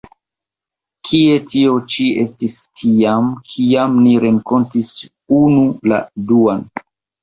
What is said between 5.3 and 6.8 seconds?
unu la duan?